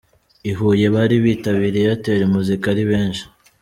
[0.49, 3.23] i Huye bari bitabiriye Airtel Muzika ari benshi.